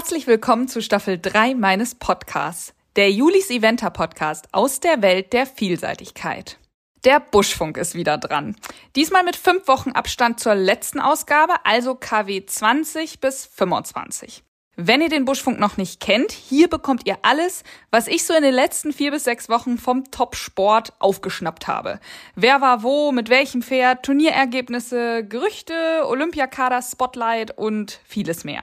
[0.00, 5.44] Herzlich willkommen zu Staffel 3 meines Podcasts, der Julis Eventer Podcast aus der Welt der
[5.44, 6.58] Vielseitigkeit.
[7.04, 8.56] Der Buschfunk ist wieder dran.
[8.96, 14.42] Diesmal mit fünf Wochen Abstand zur letzten Ausgabe, also KW 20 bis 25.
[14.74, 18.42] Wenn ihr den Buschfunk noch nicht kennt, hier bekommt ihr alles, was ich so in
[18.42, 22.00] den letzten vier bis sechs Wochen vom Top-Sport aufgeschnappt habe.
[22.34, 28.62] Wer war wo, mit welchem Pferd, Turnierergebnisse, Gerüchte, Olympiakader, Spotlight und vieles mehr.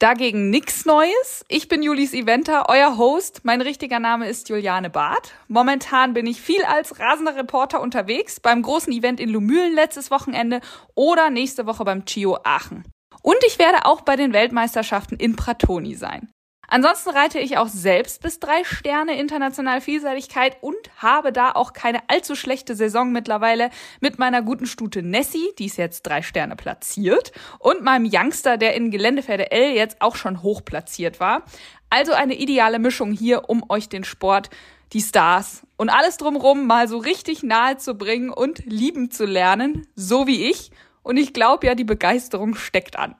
[0.00, 1.44] Dagegen nichts Neues.
[1.48, 3.40] Ich bin Julis Eventer, euer Host.
[3.42, 5.34] Mein richtiger Name ist Juliane Barth.
[5.46, 10.62] Momentan bin ich viel als rasender Reporter unterwegs beim großen Event in Lumülen letztes Wochenende
[10.94, 12.84] oder nächste Woche beim Chio Aachen.
[13.20, 16.32] Und ich werde auch bei den Weltmeisterschaften in Pratoni sein.
[16.72, 22.08] Ansonsten reite ich auch selbst bis drei Sterne international Vielseitigkeit und habe da auch keine
[22.08, 27.32] allzu schlechte Saison mittlerweile mit meiner guten Stute Nessie, die ist jetzt drei Sterne platziert,
[27.58, 31.42] und meinem Youngster, der in Geländepferde L jetzt auch schon hoch platziert war.
[31.90, 34.48] Also eine ideale Mischung hier, um euch den Sport
[34.92, 39.88] die Stars und alles drumrum mal so richtig nahe zu bringen und lieben zu lernen,
[39.96, 40.70] so wie ich.
[41.02, 43.16] Und ich glaube ja, die Begeisterung steckt an.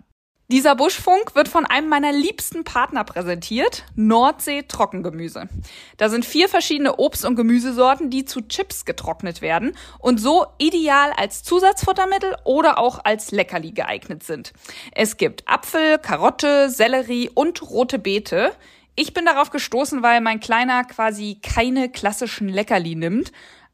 [0.51, 5.48] Dieser Buschfunk wird von einem meiner liebsten Partner präsentiert, Nordsee Trockengemüse.
[5.97, 11.12] Da sind vier verschiedene Obst- und Gemüsesorten, die zu Chips getrocknet werden und so ideal
[11.17, 14.53] als Zusatzfuttermittel oder auch als Leckerli geeignet sind.
[14.91, 18.51] Es gibt Apfel, Karotte, Sellerie und rote Beete.
[18.97, 23.31] Ich bin darauf gestoßen, weil mein Kleiner quasi keine klassischen Leckerli nimmt,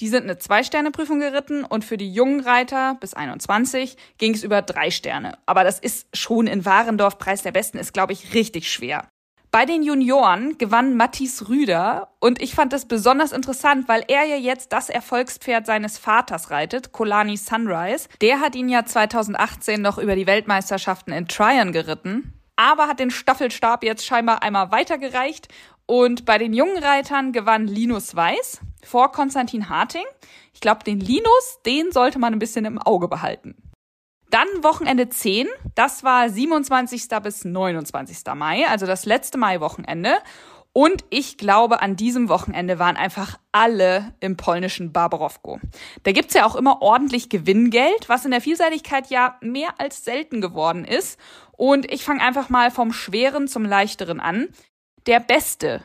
[0.00, 4.62] die sind eine Zwei-Sterne-Prüfung geritten und für die jungen Reiter bis 21 ging es über
[4.62, 5.36] drei Sterne.
[5.44, 9.06] Aber das ist schon in Warendorf Preis der Besten, ist, glaube ich, richtig schwer.
[9.52, 14.36] Bei den Junioren gewann Matthias Rüder und ich fand das besonders interessant, weil er ja
[14.36, 18.08] jetzt das Erfolgspferd seines Vaters reitet, Kolani Sunrise.
[18.20, 23.10] Der hat ihn ja 2018 noch über die Weltmeisterschaften in Tryon geritten, aber hat den
[23.10, 25.48] Staffelstab jetzt scheinbar einmal weitergereicht
[25.84, 30.04] und bei den jungen Reitern gewann Linus Weiß vor Konstantin Harting.
[30.54, 33.56] Ich glaube, den Linus, den sollte man ein bisschen im Auge behalten.
[34.30, 37.08] Dann Wochenende 10, das war 27.
[37.22, 38.18] bis 29.
[38.34, 40.18] Mai, also das letzte Mai-Wochenende.
[40.72, 45.58] Und ich glaube, an diesem Wochenende waren einfach alle im polnischen Barbarowko.
[46.04, 50.40] Da gibt's ja auch immer ordentlich Gewinngeld, was in der Vielseitigkeit ja mehr als selten
[50.40, 51.18] geworden ist.
[51.50, 54.48] Und ich fange einfach mal vom Schweren zum Leichteren an.
[55.06, 55.82] Der beste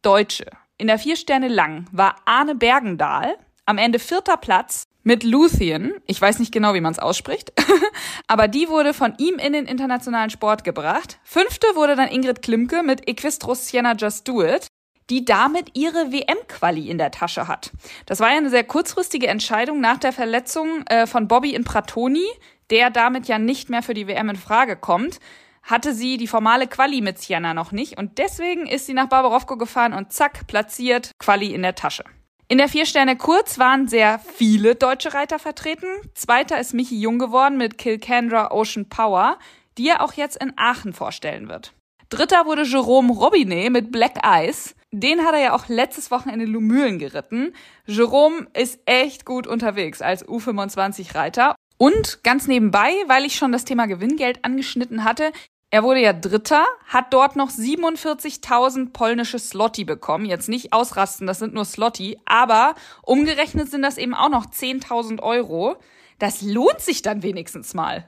[0.00, 0.46] Deutsche
[0.78, 3.36] in der vier Sterne lang war Arne Bergendahl,
[3.66, 5.94] am Ende vierter Platz mit Luthien.
[6.06, 7.52] Ich weiß nicht genau, wie man es ausspricht,
[8.26, 11.18] aber die wurde von ihm in den internationalen Sport gebracht.
[11.24, 14.66] Fünfte wurde dann Ingrid Klimke mit Equistros Sienna Just Do It,
[15.10, 17.72] die damit ihre WM-Quali in der Tasche hat.
[18.06, 22.26] Das war ja eine sehr kurzfristige Entscheidung nach der Verletzung äh, von Bobby in Pratoni,
[22.70, 25.18] der damit ja nicht mehr für die WM in Frage kommt
[25.62, 29.56] hatte sie die formale Quali mit Sienna noch nicht und deswegen ist sie nach Barbarovko
[29.56, 32.04] gefahren und zack, platziert, Quali in der Tasche.
[32.48, 35.86] In der Vier-Sterne Kurz waren sehr viele deutsche Reiter vertreten.
[36.14, 39.38] Zweiter ist Michi Jung geworden mit Kilcandra Ocean Power,
[39.78, 41.72] die er auch jetzt in Aachen vorstellen wird.
[42.10, 44.74] Dritter wurde Jerome Robinet mit Black Eyes.
[44.90, 47.54] Den hat er ja auch letztes Wochenende Lumülen geritten.
[47.86, 51.54] Jerome ist echt gut unterwegs als U25-Reiter.
[51.78, 55.32] Und ganz nebenbei, weil ich schon das Thema Gewinngeld angeschnitten hatte,
[55.72, 60.26] er wurde ja Dritter, hat dort noch 47.000 polnische Slotti bekommen.
[60.26, 65.22] Jetzt nicht ausrasten, das sind nur Slotti, aber umgerechnet sind das eben auch noch 10.000
[65.22, 65.76] Euro.
[66.18, 68.06] Das lohnt sich dann wenigstens mal.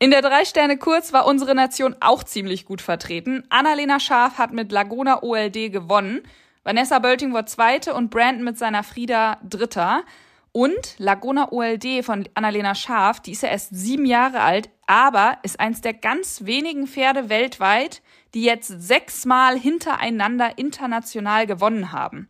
[0.00, 3.44] In der Drei-Sterne-Kurz war unsere Nation auch ziemlich gut vertreten.
[3.50, 6.22] Annalena Scharf hat mit Laguna OLD gewonnen.
[6.64, 10.02] Vanessa Bölting war Zweite und Brandon mit seiner Frieda Dritter.
[10.50, 15.60] Und Laguna OLD von Annalena Scharf, die ist ja erst sieben Jahre alt, aber ist
[15.60, 18.02] eins der ganz wenigen Pferde weltweit,
[18.34, 22.28] die jetzt sechsmal hintereinander international gewonnen haben.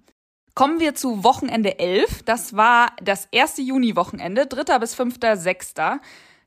[0.54, 2.22] Kommen wir zu Wochenende 11.
[2.22, 4.78] Das war das erste Juni-Wochenende, 3.
[4.78, 5.16] bis 5.
[5.34, 5.74] 6.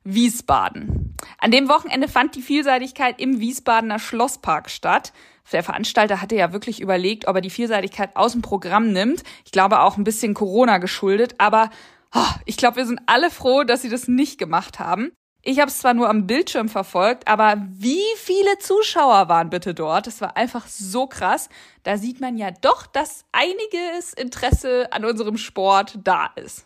[0.04, 1.16] Wiesbaden.
[1.38, 5.14] An dem Wochenende fand die Vielseitigkeit im Wiesbadener Schlosspark statt.
[5.52, 9.24] Der Veranstalter hatte ja wirklich überlegt, ob er die Vielseitigkeit aus dem Programm nimmt.
[9.46, 11.70] Ich glaube auch ein bisschen Corona geschuldet, aber
[12.14, 15.12] oh, ich glaube, wir sind alle froh, dass sie das nicht gemacht haben.
[15.50, 20.06] Ich habe es zwar nur am Bildschirm verfolgt, aber wie viele Zuschauer waren bitte dort?
[20.06, 21.50] Das war einfach so krass.
[21.82, 26.66] Da sieht man ja doch, dass einiges Interesse an unserem Sport da ist.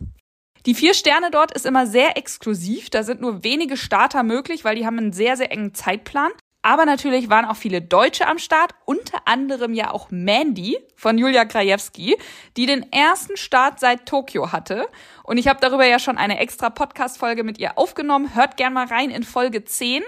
[0.66, 2.90] Die vier Sterne dort ist immer sehr exklusiv.
[2.90, 6.32] Da sind nur wenige Starter möglich, weil die haben einen sehr, sehr engen Zeitplan.
[6.64, 11.44] Aber natürlich waren auch viele Deutsche am Start, unter anderem ja auch Mandy von Julia
[11.44, 12.16] Krajewski,
[12.56, 14.86] die den ersten Start seit Tokio hatte.
[15.24, 18.34] Und ich habe darüber ja schon eine extra Podcast-Folge mit ihr aufgenommen.
[18.34, 20.02] Hört gern mal rein in Folge 10.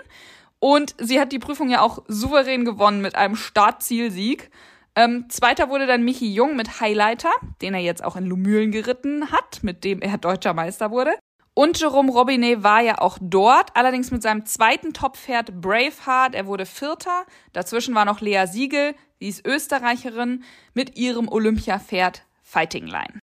[0.59, 4.51] Und sie hat die Prüfung ja auch souverän gewonnen mit einem Startzielsieg.
[4.95, 9.31] Ähm, zweiter wurde dann Michi Jung mit Highlighter, den er jetzt auch in Lumülen geritten
[9.31, 11.11] hat, mit dem er deutscher Meister wurde.
[11.59, 16.35] Und Jerome Robinet war ja auch dort, allerdings mit seinem zweiten Toppferd Braveheart.
[16.35, 17.25] Er wurde Vierter.
[17.55, 20.45] Dazwischen war noch Lea Siegel, die ist Österreicherin,
[20.75, 23.21] mit ihrem Olympiapferd Fighting Line.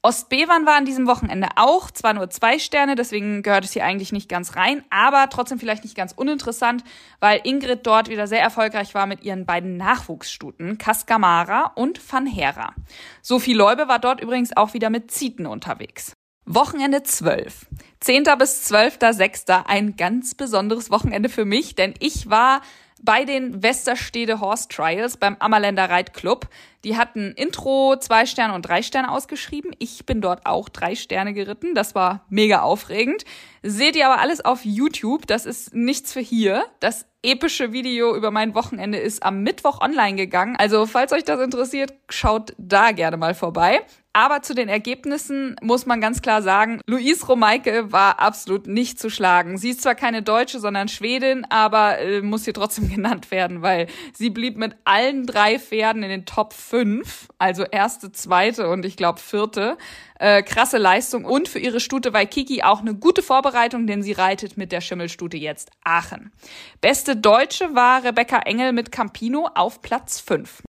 [0.00, 4.12] Ostbevern war an diesem Wochenende auch, zwar nur zwei Sterne, deswegen gehört es hier eigentlich
[4.12, 6.84] nicht ganz rein, aber trotzdem vielleicht nicht ganz uninteressant,
[7.18, 12.74] weil Ingrid dort wieder sehr erfolgreich war mit ihren beiden Nachwuchsstuten, Cascamara und Van Hera.
[13.22, 16.14] Sophie Leube war dort übrigens auch wieder mit Zieten unterwegs.
[16.44, 17.66] Wochenende 12.
[18.00, 18.24] 10.
[18.38, 19.64] bis 12.06.
[19.64, 22.62] Ein ganz besonderes Wochenende für mich, denn ich war
[23.02, 26.48] bei den Westerstede Horse Trials beim Ammerländer Reitclub.
[26.84, 29.72] Die hatten Intro, zwei Sterne und drei Sterne ausgeschrieben.
[29.78, 31.74] Ich bin dort auch drei Sterne geritten.
[31.74, 33.24] Das war mega aufregend.
[33.62, 35.26] Seht ihr aber alles auf YouTube.
[35.26, 36.64] Das ist nichts für hier.
[36.80, 40.56] Das epische Video über mein Wochenende ist am Mittwoch online gegangen.
[40.56, 43.80] Also falls euch das interessiert, schaut da gerne mal vorbei.
[44.14, 49.08] Aber zu den Ergebnissen muss man ganz klar sagen, Louise Romeike war absolut nicht zu
[49.08, 49.56] schlagen.
[49.56, 53.86] Sie ist zwar keine Deutsche, sondern Schwedin, aber äh, muss hier trotzdem genannt werden, weil
[54.12, 58.96] sie blieb mit allen drei Pferden in den Top 5, also erste, zweite und ich
[58.96, 59.78] glaube vierte.
[60.18, 64.56] Äh, krasse Leistung und für ihre Stute Waikiki auch eine gute Vorbereitung, denn sie reitet
[64.56, 66.32] mit der Schimmelstute jetzt Aachen.
[66.80, 70.62] Beste Deutsche war Rebecca Engel mit Campino auf Platz 5.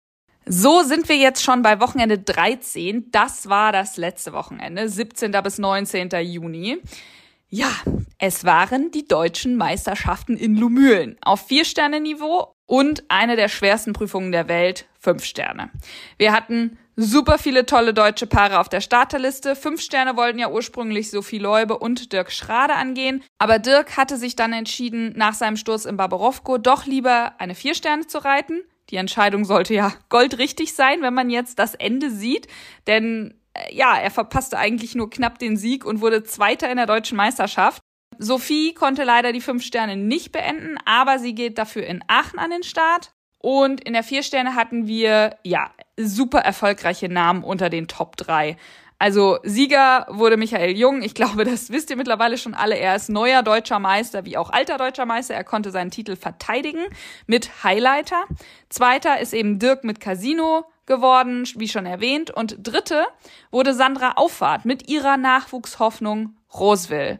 [0.46, 3.12] So sind wir jetzt schon bei Wochenende 13.
[3.12, 5.32] Das war das letzte Wochenende, 17.
[5.42, 6.10] bis 19.
[6.22, 6.80] Juni.
[7.48, 7.72] Ja,
[8.18, 14.50] es waren die deutschen Meisterschaften in Lumülen auf Vier-Sterne-Niveau und eine der schwersten Prüfungen der
[14.50, 15.70] Welt, fünf Sterne.
[16.18, 19.56] Wir hatten super viele tolle deutsche Paare auf der Starterliste.
[19.56, 24.36] Fünf Sterne wollten ja ursprünglich Sophie Leube und Dirk Schrade angehen, aber Dirk hatte sich
[24.36, 28.62] dann entschieden, nach seinem Sturz in Barbarowko doch lieber eine Vier Sterne zu reiten
[28.94, 32.48] die Entscheidung sollte ja goldrichtig sein, wenn man jetzt das Ende sieht,
[32.86, 36.86] denn äh, ja, er verpasste eigentlich nur knapp den Sieg und wurde Zweiter in der
[36.86, 37.82] deutschen Meisterschaft.
[38.20, 42.52] Sophie konnte leider die fünf Sterne nicht beenden, aber sie geht dafür in Aachen an
[42.52, 43.12] den Start.
[43.40, 48.58] Und in der vier Sterne hatten wir, ja, super erfolgreiche Namen unter den Top drei.
[49.00, 51.02] Also Sieger wurde Michael Jung.
[51.02, 52.78] Ich glaube, das wisst ihr mittlerweile schon alle.
[52.78, 55.34] Er ist neuer deutscher Meister wie auch alter deutscher Meister.
[55.34, 56.86] Er konnte seinen Titel verteidigen
[57.28, 58.24] mit Highlighter.
[58.70, 62.32] Zweiter ist eben Dirk mit Casino geworden, wie schon erwähnt.
[62.32, 63.06] Und dritte
[63.52, 67.20] wurde Sandra Auffahrt mit ihrer Nachwuchshoffnung Roseville.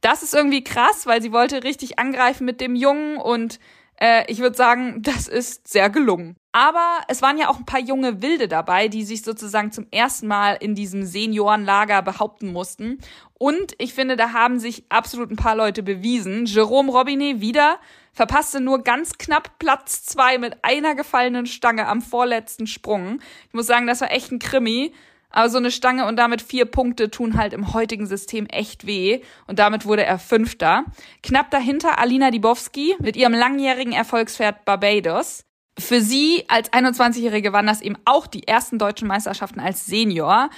[0.00, 3.58] Das ist irgendwie krass, weil sie wollte richtig angreifen mit dem Jungen und
[4.00, 6.36] äh, ich würde sagen, das ist sehr gelungen.
[6.52, 10.26] Aber es waren ja auch ein paar junge Wilde dabei, die sich sozusagen zum ersten
[10.26, 12.98] Mal in diesem Seniorenlager behaupten mussten.
[13.34, 16.46] Und ich finde, da haben sich absolut ein paar Leute bewiesen.
[16.46, 17.78] Jerome Robinet wieder
[18.12, 23.20] verpasste nur ganz knapp Platz zwei mit einer gefallenen Stange am vorletzten Sprung.
[23.48, 24.94] Ich muss sagen, das war echt ein Krimi.
[25.30, 29.20] Aber so eine Stange und damit vier Punkte tun halt im heutigen System echt weh.
[29.46, 30.84] Und damit wurde er Fünfter.
[31.22, 35.44] Knapp dahinter Alina Dibowski mit ihrem langjährigen Erfolgspferd Barbados.
[35.78, 40.48] Für sie als 21-Jährige waren das eben auch die ersten deutschen Meisterschaften als Senior.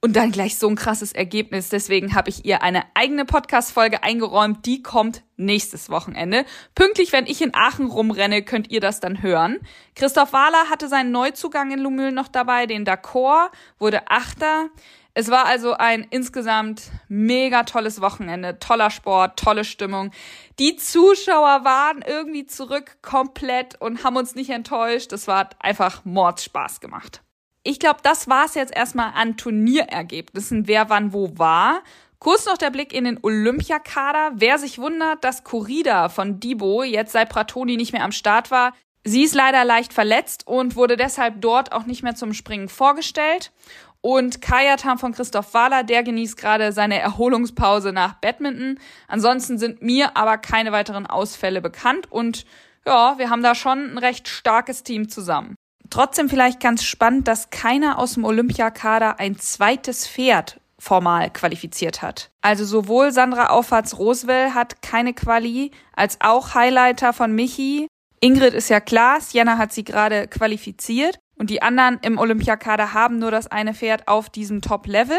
[0.00, 1.70] Und dann gleich so ein krasses Ergebnis.
[1.70, 4.64] Deswegen habe ich ihr eine eigene Podcast-Folge eingeräumt.
[4.64, 6.44] Die kommt nächstes Wochenende.
[6.76, 9.58] Pünktlich, wenn ich in Aachen rumrenne, könnt ihr das dann hören.
[9.96, 13.50] Christoph Wahler hatte seinen Neuzugang in Lumülen noch dabei, den D'accord,
[13.80, 14.68] wurde Achter.
[15.14, 20.12] Es war also ein insgesamt mega tolles Wochenende, toller Sport, tolle Stimmung.
[20.60, 25.12] Die Zuschauer waren irgendwie zurück komplett und haben uns nicht enttäuscht.
[25.12, 27.20] Es war einfach Mordspaß gemacht.
[27.68, 31.82] Ich glaube, das war es jetzt erstmal an Turnierergebnissen, wer wann wo war.
[32.18, 34.30] Kurz noch der Blick in den Olympiakader.
[34.36, 38.72] Wer sich wundert, dass Corrida von Dibo jetzt seit Pratoni nicht mehr am Start war,
[39.04, 43.52] sie ist leider leicht verletzt und wurde deshalb dort auch nicht mehr zum Springen vorgestellt.
[44.00, 48.78] Und Kajatam von Christoph Wahler, der genießt gerade seine Erholungspause nach Badminton.
[49.08, 52.46] Ansonsten sind mir aber keine weiteren Ausfälle bekannt und
[52.86, 55.54] ja, wir haben da schon ein recht starkes Team zusammen.
[55.90, 62.30] Trotzdem vielleicht ganz spannend, dass keiner aus dem Olympiakader ein zweites Pferd formal qualifiziert hat.
[62.40, 67.88] Also sowohl Sandra Auffahrts-Roswell hat keine Quali, als auch Highlighter von Michi.
[68.20, 73.18] Ingrid ist ja klar, Sienna hat sie gerade qualifiziert und die anderen im Olympiakader haben
[73.18, 75.18] nur das eine Pferd auf diesem Top-Level.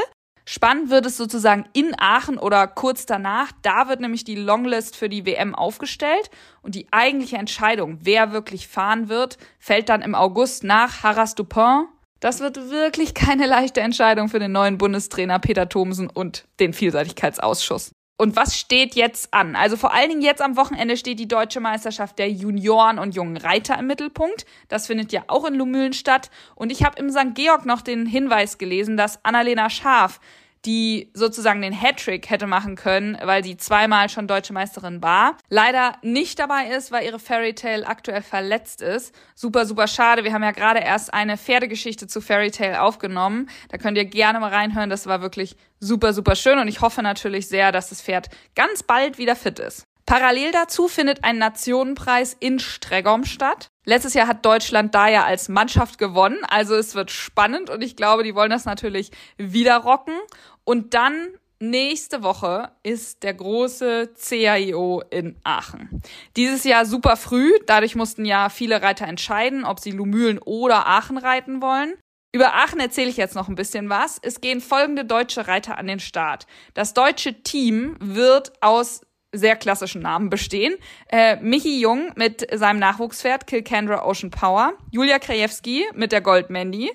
[0.51, 3.51] Spannend wird es sozusagen in Aachen oder kurz danach.
[3.61, 6.31] Da wird nämlich die Longlist für die WM aufgestellt
[6.63, 11.85] und die eigentliche Entscheidung, wer wirklich fahren wird, fällt dann im August nach Harras Dupin.
[12.19, 17.91] Das wird wirklich keine leichte Entscheidung für den neuen Bundestrainer Peter Thomsen und den Vielseitigkeitsausschuss.
[18.21, 19.55] Und was steht jetzt an?
[19.55, 23.37] Also vor allen Dingen jetzt am Wochenende steht die deutsche Meisterschaft der Junioren und jungen
[23.37, 24.45] Reiter im Mittelpunkt.
[24.67, 26.29] Das findet ja auch in Lumülen statt.
[26.53, 27.33] Und ich habe im St.
[27.33, 30.19] Georg noch den Hinweis gelesen, dass Annalena Schaf
[30.65, 35.37] die sozusagen den Hattrick hätte machen können, weil sie zweimal schon deutsche Meisterin war.
[35.49, 39.13] Leider nicht dabei ist, weil ihre Fairy Tale aktuell verletzt ist.
[39.35, 40.23] Super, super schade.
[40.23, 43.49] Wir haben ja gerade erst eine Pferdegeschichte zu Fairy Tale aufgenommen.
[43.69, 44.89] Da könnt ihr gerne mal reinhören.
[44.89, 48.83] Das war wirklich super, super schön und ich hoffe natürlich sehr, dass das Pferd ganz
[48.83, 49.88] bald wieder fit ist.
[50.09, 53.67] Parallel dazu findet ein Nationenpreis in Stregom statt.
[53.85, 57.95] Letztes Jahr hat Deutschland da ja als Mannschaft gewonnen, also es wird spannend und ich
[57.95, 60.15] glaube, die wollen das natürlich wieder rocken.
[60.63, 61.27] Und dann
[61.59, 66.01] nächste Woche ist der große CAIO in Aachen.
[66.35, 71.19] Dieses Jahr super früh, dadurch mussten ja viele Reiter entscheiden, ob sie Lumülen oder Aachen
[71.19, 71.93] reiten wollen.
[72.31, 74.17] Über Aachen erzähle ich jetzt noch ein bisschen was.
[74.23, 76.47] Es gehen folgende deutsche Reiter an den Start.
[76.73, 79.01] Das deutsche Team wird aus
[79.31, 80.75] sehr klassischen Namen bestehen.
[81.07, 86.91] Äh, Michi Jung mit seinem Nachwuchspferd Kilkandra Ocean Power, Julia Krajewski mit der Gold Mandy,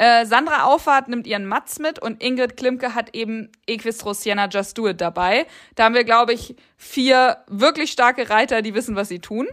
[0.00, 4.78] äh, Sandra Auffahrt nimmt ihren Matz mit und Ingrid Klimke hat eben Equistros Sienna Just
[4.78, 5.46] Do It dabei.
[5.74, 9.46] Da haben wir, glaube ich, vier wirklich starke Reiter, die wissen, was sie tun.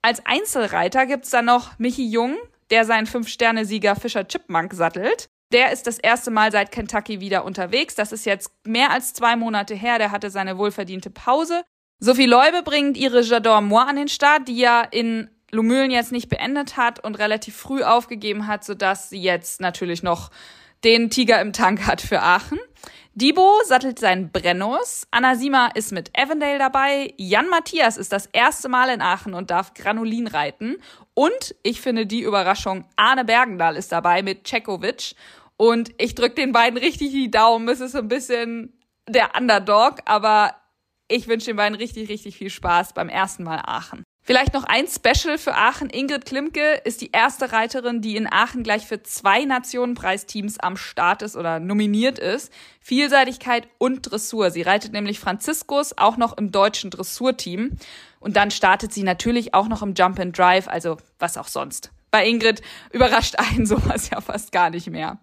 [0.00, 2.38] Als Einzelreiter gibt's dann noch Michi Jung,
[2.70, 5.28] der seinen Fünf-Sterne-Sieger Fischer Chipmunk sattelt.
[5.52, 7.94] Der ist das erste Mal seit Kentucky wieder unterwegs.
[7.94, 9.98] Das ist jetzt mehr als zwei Monate her.
[9.98, 11.62] Der hatte seine wohlverdiente Pause.
[11.98, 16.30] Sophie Leube bringt ihre J'adore Moi an den Start, die ja in Lumülen jetzt nicht
[16.30, 20.30] beendet hat und relativ früh aufgegeben hat, sodass sie jetzt natürlich noch
[20.82, 22.58] den Tiger im Tank hat für Aachen.
[23.14, 25.06] Dibo sattelt seinen Brennus.
[25.10, 27.12] Anasima ist mit Avondale dabei.
[27.18, 30.78] Jan Matthias ist das erste Mal in Aachen und darf Granulin reiten.
[31.12, 35.14] Und ich finde die Überraschung, Arne Bergendahl ist dabei mit Cekovic.
[35.62, 37.68] Und ich drücke den beiden richtig die Daumen.
[37.68, 38.76] Es ist so ein bisschen
[39.08, 40.56] der Underdog, aber
[41.06, 44.02] ich wünsche den beiden richtig, richtig viel Spaß beim ersten Mal Aachen.
[44.24, 45.88] Vielleicht noch ein Special für Aachen.
[45.88, 51.22] Ingrid Klimke ist die erste Reiterin, die in Aachen gleich für zwei Nationenpreisteams am Start
[51.22, 52.52] ist oder nominiert ist.
[52.80, 54.50] Vielseitigkeit und Dressur.
[54.50, 57.76] Sie reitet nämlich Franziskus auch noch im deutschen Dressurteam.
[58.18, 61.92] Und dann startet sie natürlich auch noch im Jump and Drive, also was auch sonst.
[62.10, 65.20] Bei Ingrid überrascht einen sowas ja fast gar nicht mehr.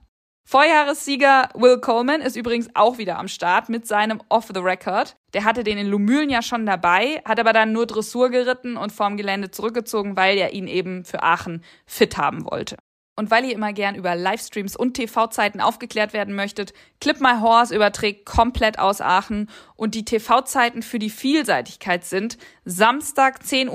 [0.52, 5.16] Vorjahressieger Will Coleman ist übrigens auch wieder am Start mit seinem Off the Record.
[5.36, 8.92] Der hatte den in Lumülen ja schon dabei, hat aber dann nur Dressur geritten und
[8.92, 12.78] vorm Gelände zurückgezogen, weil er ihn eben für Aachen fit haben wollte.
[13.16, 17.76] Und weil ihr immer gern über Livestreams und TV-Zeiten aufgeklärt werden möchtet, Clip My Horse
[17.76, 23.70] überträgt komplett aus Aachen und die TV-Zeiten für die Vielseitigkeit sind Samstag 10.30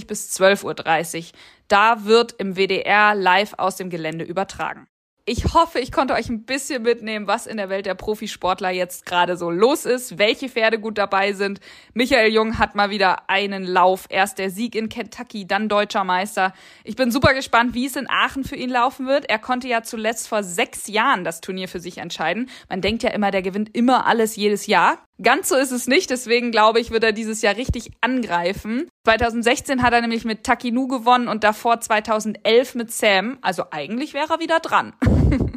[0.00, 1.24] Uhr bis 12.30 Uhr.
[1.68, 4.88] Da wird im WDR live aus dem Gelände übertragen.
[5.28, 9.06] Ich hoffe, ich konnte euch ein bisschen mitnehmen, was in der Welt der Profisportler jetzt
[9.06, 11.58] gerade so los ist, welche Pferde gut dabei sind.
[11.94, 14.06] Michael Jung hat mal wieder einen Lauf.
[14.08, 16.52] Erst der Sieg in Kentucky, dann deutscher Meister.
[16.84, 19.28] Ich bin super gespannt, wie es in Aachen für ihn laufen wird.
[19.28, 22.48] Er konnte ja zuletzt vor sechs Jahren das Turnier für sich entscheiden.
[22.68, 25.05] Man denkt ja immer, der gewinnt immer alles jedes Jahr.
[25.22, 28.86] Ganz so ist es nicht, deswegen glaube ich, wird er dieses Jahr richtig angreifen.
[29.04, 33.38] 2016 hat er nämlich mit Takinu gewonnen und davor 2011 mit Sam.
[33.40, 34.92] Also eigentlich wäre er wieder dran.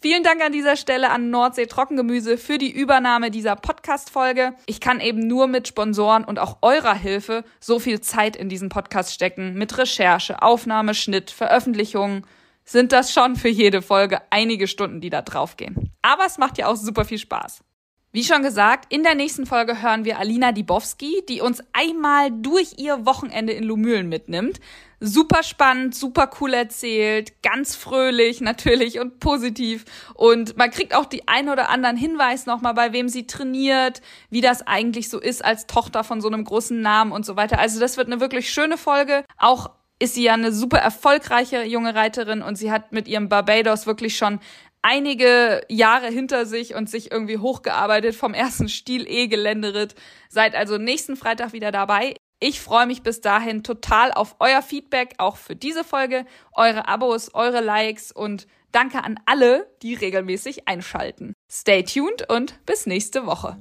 [0.00, 4.54] Vielen Dank an dieser Stelle an Nordsee Trockengemüse für die Übernahme dieser Podcast-Folge.
[4.66, 8.68] Ich kann eben nur mit Sponsoren und auch eurer Hilfe so viel Zeit in diesen
[8.68, 9.54] Podcast stecken.
[9.54, 12.26] Mit Recherche, Aufnahme, Schnitt, Veröffentlichung
[12.64, 15.92] sind das schon für jede Folge einige Stunden, die da draufgehen.
[16.00, 17.62] Aber es macht ja auch super viel Spaß.
[18.14, 22.74] Wie schon gesagt, in der nächsten Folge hören wir Alina Dibowski, die uns einmal durch
[22.78, 24.60] ihr Wochenende in Lumülen mitnimmt.
[25.00, 29.84] Super spannend, super cool erzählt, ganz fröhlich natürlich und positiv.
[30.14, 34.40] Und man kriegt auch die ein oder anderen Hinweis nochmal, bei wem sie trainiert, wie
[34.40, 37.58] das eigentlich so ist als Tochter von so einem großen Namen und so weiter.
[37.58, 39.24] Also das wird eine wirklich schöne Folge.
[39.38, 43.86] Auch ist sie ja eine super erfolgreiche junge Reiterin und sie hat mit ihrem Barbados
[43.86, 44.40] wirklich schon
[44.84, 49.94] einige Jahre hinter sich und sich irgendwie hochgearbeitet vom ersten Stil E-Geländeritt.
[50.28, 52.14] Seid also nächsten Freitag wieder dabei.
[52.38, 57.34] Ich freue mich bis dahin total auf euer Feedback, auch für diese Folge, eure Abos,
[57.34, 61.32] eure Likes und danke an alle, die regelmäßig einschalten.
[61.50, 63.56] Stay tuned und bis nächste Woche.